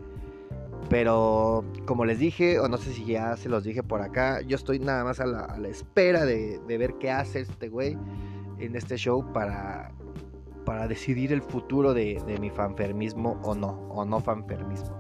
Pero 0.89 1.63
como 1.86 2.03
les 2.03 2.19
dije, 2.19 2.59
o 2.59 2.67
no 2.67 2.75
sé 2.75 2.91
si 2.91 3.05
ya 3.05 3.38
se 3.38 3.47
los 3.47 3.63
dije 3.63 3.83
por 3.83 4.01
acá, 4.01 4.41
yo 4.41 4.57
estoy 4.57 4.79
nada 4.79 5.05
más 5.05 5.21
a 5.21 5.25
la, 5.25 5.67
espera 5.69 6.25
de, 6.25 6.59
de, 6.67 6.77
ver 6.77 6.95
qué 6.95 7.12
hace 7.12 7.41
este 7.41 7.67
güey 7.67 7.97
en 8.57 8.75
este 8.75 8.95
show 8.95 9.33
para 9.33 9.91
para 10.67 10.86
decidir 10.86 11.31
el 11.31 11.41
futuro 11.41 11.93
de, 11.93 12.21
mi 12.41 12.50
fanfermismo 12.50 13.39
o 13.41 13.55
no, 13.55 13.88
o 13.88 14.03
no 14.03 14.19
fanfermismo. 14.19 15.00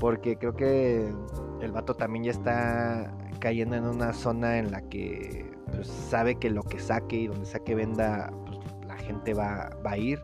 Porque 0.00 0.36
creo 0.38 0.56
que 0.56 1.14
el 1.60 1.70
vato 1.70 1.94
también 1.94 2.24
ya 2.24 2.32
está 2.32 3.14
cayendo 3.38 3.76
en 3.76 3.84
una 3.84 4.12
zona 4.12 4.58
en 4.58 4.72
la 4.72 4.82
que 4.82 5.48
pues, 5.72 5.86
sabe 5.86 6.34
que 6.34 6.50
lo 6.50 6.64
que 6.64 6.80
saque 6.80 7.14
y 7.14 7.26
donde 7.28 7.46
saque 7.46 7.76
venda, 7.76 8.32
pues, 8.44 8.58
la 8.88 8.96
gente 8.96 9.34
va, 9.34 9.70
va 9.86 9.92
a 9.92 9.98
ir. 9.98 10.20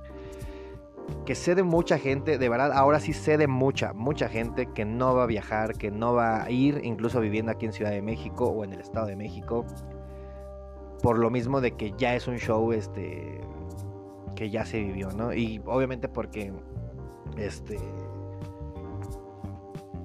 Que 1.25 1.37
cede 1.37 1.63
mucha 1.63 1.97
gente, 1.97 2.37
de 2.37 2.49
verdad, 2.49 2.73
ahora 2.73 2.99
sí 2.99 3.13
cede 3.13 3.47
mucha, 3.47 3.93
mucha 3.93 4.29
gente 4.29 4.67
que 4.75 4.85
no 4.85 5.15
va 5.15 5.23
a 5.23 5.27
viajar, 5.27 5.75
que 5.75 5.93
no 5.93 6.15
va 6.15 6.43
a 6.43 6.51
ir, 6.51 6.81
incluso 6.83 7.21
viviendo 7.21 7.53
aquí 7.53 7.67
en 7.67 7.73
Ciudad 7.73 7.93
de 7.93 8.03
México 8.03 8.47
o 8.47 8.65
en 8.65 8.73
el 8.73 8.81
Estado 8.81 9.07
de 9.07 9.15
México. 9.15 9.65
Por 11.01 11.17
lo 11.17 11.31
mismo 11.31 11.61
de 11.61 11.77
que 11.77 11.95
ya 11.97 12.17
es 12.17 12.27
un 12.27 12.39
show 12.39 12.73
este 12.73 13.41
que 14.37 14.51
ya 14.51 14.65
se 14.65 14.79
vivió, 14.79 15.11
¿no? 15.11 15.35
Y 15.35 15.61
obviamente 15.67 16.09
porque, 16.09 16.53
este, 17.37 17.81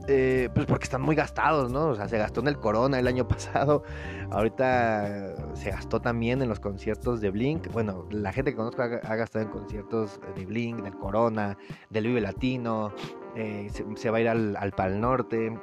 eh, 0.07 0.49
pues 0.55 0.65
porque 0.65 0.85
están 0.85 1.03
muy 1.03 1.15
gastados, 1.15 1.71
¿no? 1.71 1.89
O 1.89 1.95
sea, 1.95 2.07
se 2.07 2.17
gastó 2.17 2.41
en 2.41 2.47
el 2.47 2.57
Corona 2.57 2.97
el 2.97 3.07
año 3.07 3.27
pasado, 3.27 3.83
ahorita 4.31 5.35
se 5.53 5.69
gastó 5.69 6.01
también 6.01 6.41
en 6.41 6.49
los 6.49 6.59
conciertos 6.59 7.21
de 7.21 7.29
Blink. 7.29 7.71
Bueno, 7.71 8.07
la 8.09 8.33
gente 8.33 8.51
que 8.51 8.57
conozco 8.57 8.81
ha, 8.81 8.87
gastado 8.87 9.45
en 9.45 9.51
conciertos 9.51 10.19
de 10.35 10.45
Blink, 10.45 10.81
del 10.81 10.97
Corona, 10.97 11.57
del 11.91 12.07
Vive 12.07 12.21
Latino, 12.21 12.91
eh, 13.35 13.69
se, 13.95 14.09
va 14.09 14.17
a 14.17 14.21
ir 14.21 14.29
al, 14.29 14.55
al, 14.55 14.71
Pal 14.71 14.99
Norte. 14.99 15.55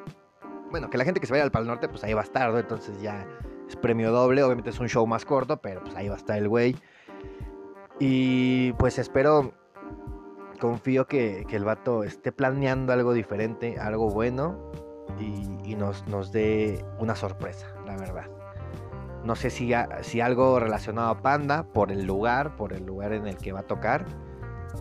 Bueno, 0.71 0.89
que 0.89 0.99
la 0.99 1.05
gente 1.05 1.21
que 1.21 1.27
se 1.27 1.33
vaya 1.33 1.43
al 1.43 1.51
Pal 1.51 1.67
Norte, 1.67 1.89
pues 1.89 2.05
ahí 2.05 2.15
va 2.15 2.21
a 2.21 2.25
estar, 2.25 2.53
¿no? 2.53 2.59
Entonces 2.59 3.01
ya 3.01 3.27
es 3.69 3.77
premio 3.77 4.13
doble, 4.13 4.43
obviamente 4.43 4.71
es 4.71 4.79
un 4.79 4.89
show 4.89 5.07
más 5.07 5.25
corto, 5.25 5.61
pero 5.61 5.83
pues 5.83 5.95
ahí 5.97 6.09
va 6.09 6.15
a 6.15 6.19
estar 6.19 6.39
el 6.39 6.49
güey. 6.49 6.77
Y 8.00 8.73
pues 8.75 8.99
espero, 8.99 9.52
confío 10.61 11.07
que, 11.07 11.45
el 11.50 11.64
vato 11.64 12.05
esté 12.05 12.31
planeando 12.31 12.93
algo 12.93 13.12
diferente, 13.12 13.78
algo 13.81 14.11
bueno 14.11 14.71
y, 15.19 15.75
nos, 15.75 16.33
dé 16.33 16.85
una 16.99 17.17
sorpresa, 17.17 17.67
la 17.87 17.97
verdad. 17.97 18.26
No 19.25 19.35
sé 19.35 19.50
si, 19.50 19.73
si 20.02 20.21
algo 20.21 20.61
relacionado 20.61 21.09
a 21.09 21.23
Panda, 21.23 21.64
por 21.73 21.90
el 21.90 22.05
lugar, 22.05 22.57
por 22.57 22.73
el 22.73 22.87
lugar 22.87 23.12
en 23.12 23.26
el 23.26 23.37
que 23.37 23.52
va 23.52 23.61
a 23.61 23.67
tocar, 23.67 24.07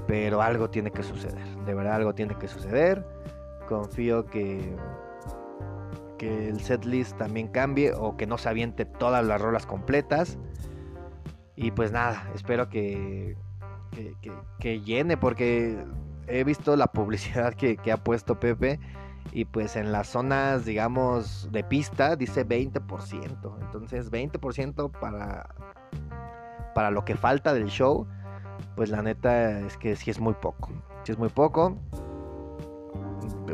pero 0.06 0.42
algo 0.42 0.70
tiene 0.70 0.92
que 0.92 1.02
suceder, 1.02 1.44
de 1.66 1.74
verdad 1.74 1.96
algo 1.96 2.14
tiene 2.14 2.36
que 2.36 2.48
suceder. 2.48 3.04
Confío 3.68 4.26
que, 4.26 4.76
que 6.20 6.50
el 6.50 6.62
setlist 6.62 7.18
también 7.18 7.48
cambie 7.48 7.94
o 7.94 8.16
que 8.16 8.28
no 8.28 8.38
se 8.38 8.48
aviente 8.50 8.86
todas 8.86 9.26
las 9.26 9.42
rolas 9.42 9.66
completas 9.66 10.38
y 11.58 11.72
pues 11.72 11.92
nada, 11.92 12.30
espero 12.36 12.70
que, 12.70 13.36
que, 14.60 14.82
llene 14.82 15.18
porque 15.18 15.84
he 16.28 16.44
visto 16.44 16.76
la 16.76 16.88
publicidad 16.94 17.56
que, 17.56 17.80
ha 17.92 17.98
puesto 17.98 18.40
Pepe 18.40 18.80
y 19.32 19.46
pues 19.46 19.76
en 19.76 19.92
las 19.92 20.08
zonas, 20.08 20.66
digamos, 20.66 21.52
de 21.52 21.64
pista 21.64 22.16
dice 22.16 22.48
20%. 22.48 23.58
Entonces 23.60 24.12
20% 24.12 24.92
para, 24.92 25.50
para 26.76 26.92
lo 26.92 27.04
que 27.04 27.16
falta 27.16 27.56
del 27.56 27.70
show, 27.70 28.08
pues 28.76 28.92
la 28.92 29.02
neta 29.02 29.60
es 29.62 29.78
que 29.78 29.96
sí 29.96 30.12
es 30.12 30.20
muy 30.20 30.36
poco. 30.36 30.70
Sí 31.04 31.12
es 31.12 31.18
muy 31.18 31.30
poco. 31.30 31.76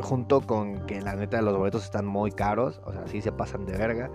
Junto 0.02 0.42
con 0.42 0.84
que 0.84 1.00
la 1.00 1.16
neta 1.16 1.40
los 1.40 1.56
boletos 1.56 1.84
están 1.84 2.04
muy 2.04 2.30
caros, 2.32 2.82
o 2.84 2.92
sea, 2.92 3.06
sí 3.06 3.22
se 3.22 3.32
pasan 3.32 3.64
de 3.64 3.78
verga. 3.78 4.10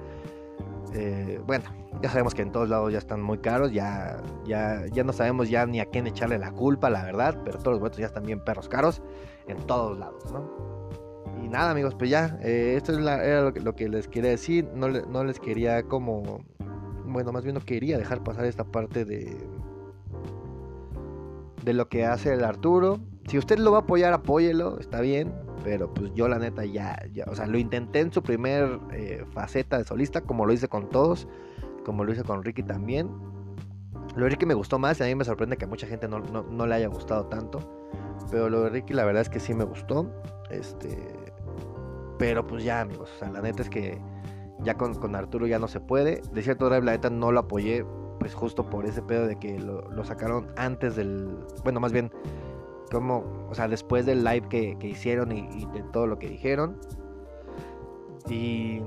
Eh, 0.94 1.40
bueno, 1.46 1.66
ya 2.02 2.10
sabemos 2.10 2.34
que 2.34 2.42
en 2.42 2.52
todos 2.52 2.70
lados 2.70 2.92
ya 2.92 2.98
están 2.98 3.22
muy 3.22 3.38
caros, 3.40 3.72
ya, 3.72 4.22
ya, 4.46 4.86
ya 4.92 5.04
no 5.04 5.14
sabemos 5.14 5.50
ya 5.50 5.66
ni 5.66 5.80
a 5.80 5.86
quién 5.86 6.08
echarle 6.08 6.40
la 6.40 6.52
culpa, 6.52 6.90
la 6.90 7.04
verdad, 7.04 7.40
pero 7.44 7.58
todos 7.60 7.74
los 7.74 7.80
boletos 7.80 8.00
ya 8.00 8.08
están 8.08 8.24
bien 8.24 8.44
perros 8.44 8.68
caros 8.68 9.02
en 9.48 9.58
todos 9.68 9.98
lados, 9.98 10.32
¿no? 10.32 10.90
Y 11.44 11.48
nada 11.48 11.72
amigos, 11.72 11.96
pues 11.96 12.10
ya, 12.10 12.38
eh, 12.42 12.74
esto 12.76 12.92
es 12.92 13.00
era 13.00 13.52
lo 13.52 13.76
que, 13.76 13.88
les 13.88 14.08
quería 14.08 14.32
decir, 14.32 14.68
no, 14.74 14.90
no 14.90 15.24
les 15.24 15.40
quería 15.40 15.84
como, 15.84 16.42
bueno, 17.06 17.32
más 17.32 17.44
bien 17.44 17.56
no 17.56 17.62
quería 17.62 17.98
dejar 17.98 18.24
pasar 18.24 18.46
esta 18.46 18.64
parte 18.64 19.06
de, 19.06 19.38
de 21.64 21.74
lo 21.74 21.88
que 21.88 22.06
hace 22.06 22.34
el 22.34 22.44
Arturo. 22.44 23.00
Si 23.28 23.38
usted 23.38 23.60
lo 23.60 23.72
va 23.72 23.80
a 23.80 23.82
apoyar, 23.82 24.14
apóyelo, 24.14 24.80
está 24.80 25.02
bien, 25.02 25.34
Pero 25.64 25.94
pues 25.94 26.14
yo 26.14 26.28
la 26.28 26.40
neta 26.40 26.66
ya, 26.66 26.98
o 27.28 27.36
sea, 27.36 27.46
lo 27.46 27.58
intenté 27.58 28.00
en 28.00 28.14
su 28.14 28.24
primer 28.24 28.80
eh, 28.92 29.26
faceta 29.34 29.78
de 29.78 29.84
solista, 29.84 30.22
como 30.22 30.46
lo 30.46 30.54
hice 30.54 30.68
con 30.68 30.90
todos, 30.90 31.28
como 31.86 32.04
lo 32.04 32.14
hice 32.14 32.24
con 32.24 32.44
Ricky 32.44 32.64
también. 32.64 33.10
Lo 34.16 34.24
de 34.24 34.32
Ricky 34.32 34.46
me 34.46 34.54
gustó 34.54 34.80
más 34.80 35.00
y 35.00 35.04
a 35.04 35.06
mí 35.06 35.16
me 35.16 35.26
sorprende 35.26 35.58
que 35.58 35.66
a 35.66 35.68
mucha 35.68 35.88
gente 35.88 36.08
no, 36.08 36.20
no, 36.20 36.68
le 36.68 36.76
haya 36.76 36.88
gustado 36.88 37.26
tanto. 37.26 37.60
Pero 38.32 38.50
lo 38.50 38.62
de 38.62 38.70
Ricky 38.70 38.94
la 38.94 39.06
verdad 39.06 39.22
es 39.22 39.30
que 39.30 39.40
sí 39.40 39.54
me 39.54 39.64
gustó. 39.64 40.10
Este, 40.50 40.98
pero 42.18 42.46
pues 42.46 42.64
ya 42.64 42.82
amigos, 42.82 43.12
o 43.16 43.20
sea, 43.20 43.30
la 43.30 43.42
neta 43.42 43.62
es 43.62 43.70
que 43.70 44.02
ya 44.62 44.76
con, 44.76 44.96
con 44.96 45.16
Arturo 45.16 45.46
ya 45.48 45.60
no 45.60 45.68
se 45.68 45.80
puede. 45.80 46.22
De 46.34 46.42
cierto 46.42 46.70
drive 46.70 46.86
la 46.86 46.92
neta 46.94 47.10
no 47.10 47.32
lo 47.32 47.42
apoyé 47.42 47.86
pues 48.20 48.36
justo 48.36 48.70
por 48.70 48.86
ese 48.86 49.02
pedo 49.02 49.28
de 49.28 49.38
que 49.38 49.58
lo, 49.58 50.04
sacaron 50.04 50.48
antes 50.58 50.96
del, 50.96 51.30
bueno, 51.64 51.80
más 51.80 51.92
bien, 51.92 52.12
como, 52.90 53.24
o 53.50 53.56
sea, 53.56 53.68
después 53.68 54.06
del 54.06 54.24
live 54.24 54.48
que, 54.50 54.78
hicieron 54.82 55.32
y, 55.32 55.66
de 55.74 55.84
todo 55.92 56.08
lo 56.08 56.20
que 56.20 56.28
dijeron. 56.28 56.78
Y, 58.28 58.82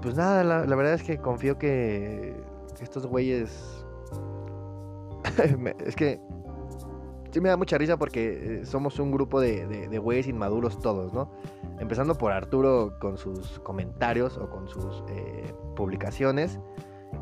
pues 0.00 0.16
nada, 0.16 0.42
la, 0.42 0.76
verdad 0.76 0.94
es 0.94 1.02
que 1.02 1.18
confío 1.18 1.58
que, 1.58 2.34
estos 2.80 3.06
güeyes, 3.06 3.84
es 5.86 5.94
que 5.94 6.20
sí 7.30 7.40
me 7.40 7.48
da 7.48 7.56
mucha 7.56 7.78
risa 7.78 7.96
porque 7.96 8.60
eh, 8.60 8.66
somos 8.66 8.98
un 8.98 9.12
grupo 9.12 9.40
de, 9.40 9.66
de, 9.66 9.98
güeyes 9.98 10.26
inmaduros 10.26 10.80
todos, 10.80 11.12
¿no? 11.12 11.30
Empezando 11.78 12.16
por 12.16 12.32
Arturo 12.32 12.94
con 13.00 13.16
sus 13.18 13.60
comentarios 13.60 14.36
o 14.36 14.50
con 14.50 14.68
sus 14.68 15.04
eh, 15.08 15.54
publicaciones 15.76 16.58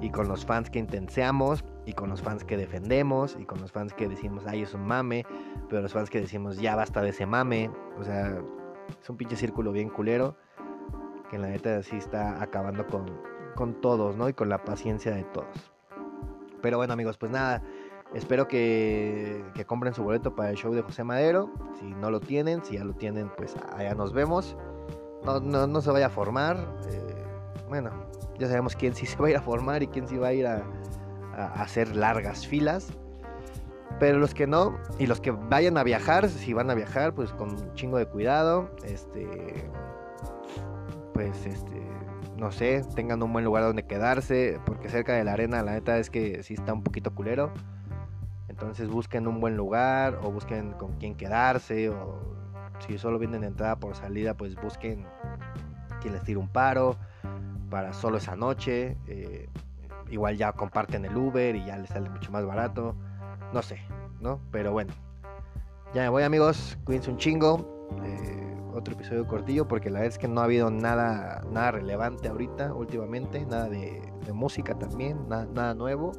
y 0.01 0.11
con 0.11 0.29
los 0.29 0.47
fans 0.47 0.71
que 0.71 0.79
intenseamos 0.79 1.65
y 1.87 1.93
con 1.93 2.11
los 2.11 2.23
fans 2.23 2.45
que 2.45 2.57
defendemos 2.57 3.37
y 3.39 3.45
con 3.45 3.61
los 3.61 3.73
fans 3.73 3.95
que 3.95 4.09
decimos, 4.09 4.45
ay, 4.47 4.63
es 4.63 4.75
un 4.75 4.87
mame, 4.87 5.25
pero 5.69 5.83
los 5.83 5.93
fans 5.93 6.11
que 6.11 6.21
decimos, 6.21 6.59
ya 6.59 6.77
basta 6.77 7.03
de 7.03 7.11
ese 7.11 7.27
mame. 7.27 7.71
O 7.99 8.05
sea, 8.05 8.41
es 9.01 9.11
un 9.11 9.17
pinche 9.17 9.37
círculo 9.37 9.73
bien 9.73 9.89
culero 9.89 10.37
que 11.31 11.37
en 11.37 11.43
la 11.43 11.49
neta 11.49 11.83
sí 11.83 11.97
está 11.97 12.43
acabando 12.43 12.87
con, 12.87 13.07
con 13.55 13.81
todos, 13.81 14.17
¿no? 14.17 14.29
Y 14.29 14.33
con 14.33 14.49
la 14.49 14.65
paciencia 14.65 15.15
de 15.15 15.25
todos. 15.25 15.73
Pero 16.61 16.77
bueno, 16.77 16.93
amigos, 16.93 17.17
pues 17.17 17.31
nada. 17.31 17.63
Espero 18.15 18.49
que, 18.49 19.45
compren 19.67 19.95
su 19.95 20.03
boleto 20.03 20.35
para 20.35 20.51
el 20.51 20.57
show 20.57 20.75
de 20.75 20.83
José 20.83 21.05
Madero. 21.05 21.49
Si 21.79 21.87
no 21.87 22.11
lo 22.11 22.21
tienen, 22.21 22.65
si 22.65 22.75
ya 22.75 22.85
lo 22.85 22.95
tienen, 22.95 23.31
pues 23.37 23.55
allá 23.73 23.95
nos 23.95 24.13
vemos. 24.13 24.57
No, 25.25 25.39
no, 25.39 25.69
no 25.69 25.81
se 25.81 25.91
vaya 25.93 26.07
a 26.07 26.11
formar. 26.11 26.57
Eh, 26.89 27.25
bueno, 27.69 27.91
ya 28.39 28.49
sabemos 28.49 28.75
quién 28.75 28.95
sí 28.95 29.07
se 29.07 29.17
va 29.17 29.29
a 29.29 29.31
ir 29.31 29.37
a 29.37 29.43
formar 29.43 29.85
y 29.85 29.87
quién 29.87 30.09
sí 30.09 30.17
va 30.17 30.29
a 30.29 30.33
ir 30.33 30.47
a, 30.49 30.65
hacer 31.47 31.95
largas 31.97 32.47
filas. 32.47 32.93
Pero 33.99 34.19
los 34.19 34.33
que 34.33 34.47
no, 34.47 34.79
y 34.99 35.07
los 35.07 35.21
que 35.21 35.31
vayan 35.31 35.77
a 35.77 35.83
viajar, 35.83 36.29
si 36.29 36.53
van 36.55 36.71
a 36.71 36.75
viajar, 36.75 37.15
pues 37.15 37.33
con 37.33 37.51
un 37.51 37.75
chingo 37.75 37.99
de 37.99 38.07
cuidado. 38.07 38.71
Este. 38.85 39.69
Pues 41.13 41.47
este. 41.47 41.81
No 42.39 42.51
sé, 42.51 42.83
tengan 42.95 43.23
un 43.23 43.33
buen 43.33 43.45
lugar 43.45 43.65
donde 43.65 43.83
quedarse. 43.83 44.59
Porque 44.65 44.89
cerca 44.89 45.13
de 45.15 45.25
la 45.25 45.35
arena, 45.35 45.63
la 45.63 45.73
neta 45.73 45.99
es 45.99 46.09
que 46.09 46.43
sí 46.43 46.55
está 46.55 46.73
un 46.73 46.83
poquito 46.83 47.15
culero. 47.15 47.53
Entonces 48.49 48.89
busquen 48.89 49.27
un 49.27 49.41
buen 49.41 49.57
lugar. 49.57 50.19
O 50.23 50.31
busquen 50.31 50.73
con 50.73 50.97
quién 50.97 51.15
quedarse. 51.15 51.91
O 51.91 52.21
si 52.87 52.97
solo 52.97 53.19
vienen 53.19 53.43
de 53.43 53.49
entrada 53.49 53.77
por 53.77 53.95
salida, 53.95 54.35
pues 54.35 54.57
busquen 54.57 55.05
quien 56.01 56.15
les 56.15 56.23
tire 56.23 56.39
un 56.39 56.49
paro 56.49 56.97
para 57.71 57.93
solo 57.93 58.19
esa 58.19 58.37
noche. 58.37 58.97
Eh, 59.07 59.49
igual 60.11 60.37
ya 60.37 60.53
comparten 60.53 61.05
el 61.05 61.17
Uber 61.17 61.55
y 61.57 61.65
ya 61.65 61.77
les 61.79 61.91
sale 61.91 62.09
mucho 62.11 62.31
más 62.31 62.45
barato. 62.45 62.95
No 63.53 63.63
sé, 63.63 63.81
¿no? 64.21 64.41
Pero 64.51 64.73
bueno. 64.73 64.93
Ya 65.95 66.03
me 66.03 66.09
voy 66.11 66.23
amigos, 66.23 66.79
cuídense 66.85 67.11
un 67.11 67.17
chingo. 67.17 67.89
Eh, 68.05 68.57
otro 68.75 68.95
episodio 68.95 69.27
cortillo 69.27 69.67
porque 69.67 69.91
la 69.91 70.01
verdad 70.01 70.15
es 70.15 70.19
que 70.19 70.29
no 70.29 70.41
ha 70.41 70.45
habido 70.45 70.71
nada, 70.71 71.43
nada 71.51 71.73
relevante 71.73 72.29
ahorita, 72.29 72.73
últimamente. 72.75 73.45
Nada 73.47 73.69
de, 73.69 74.01
música 74.33 74.79
también, 74.79 75.29
nada, 75.29 75.75
nuevo. 75.75 76.13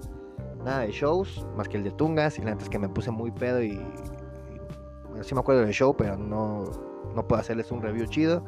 Nada 0.65 0.81
de 0.81 0.91
shows, 0.91 1.47
más 1.55 1.69
que 1.69 1.77
el 1.77 1.83
de 1.83 1.91
Tungas. 1.91 2.37
Y 2.37 2.41
la 2.41 2.47
verdad 2.47 2.63
es 2.63 2.69
que 2.69 2.79
me 2.79 2.89
puse 2.89 3.09
muy 3.09 3.31
pedo 3.31 3.61
y... 3.63 3.81
bueno, 5.09 5.23
sí 5.23 5.33
me 5.33 5.39
acuerdo 5.39 5.61
del 5.61 5.71
show, 5.71 5.95
pero 5.95 6.17
no, 6.17 6.65
no 7.15 7.27
puedo 7.27 7.39
hacerles 7.39 7.71
un 7.71 7.81
review 7.81 8.05
chido. 8.07 8.43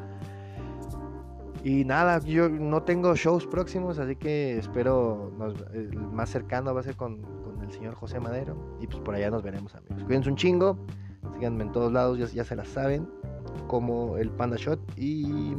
Y 1.63 1.85
nada, 1.85 2.19
yo 2.19 2.49
no 2.49 2.83
tengo 2.83 3.15
shows 3.15 3.47
próximos, 3.47 3.97
así 3.97 4.17
que 4.17 4.57
espero 4.57 5.31
el 5.73 5.97
más 5.97 6.29
cercano 6.29 6.73
va 6.73 6.81
a 6.81 6.83
ser 6.83 6.97
con, 6.97 7.21
el 7.61 7.71
señor 7.71 7.95
José 7.95 8.19
Madero. 8.19 8.57
Y 8.81 8.87
pues 8.87 8.99
por 9.01 9.15
allá 9.15 9.31
nos 9.31 9.43
veremos, 9.43 9.73
amigos. 9.73 10.03
Cuídense 10.03 10.29
un 10.29 10.35
chingo, 10.35 10.77
síganme 11.33 11.63
en 11.63 11.71
todos 11.71 11.91
lados, 11.93 12.33
ya, 12.33 12.43
se 12.43 12.55
las 12.55 12.67
saben, 12.67 13.07
como 13.67 14.17
el 14.17 14.29
Panda 14.29 14.57
Shot 14.57 14.79
y 14.97 15.55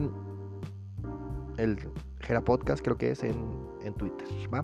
el 1.57 1.79
Gera 2.21 2.43
Podcast, 2.43 2.85
creo 2.85 2.99
que 2.99 3.13
es 3.13 3.25
en, 3.25 3.37
en 3.83 3.95
Twitter. 3.95 4.29
¿Va? 4.53 4.63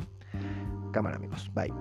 Cámara, 0.93 1.17
amigos. 1.17 1.51
Bye. 1.55 1.73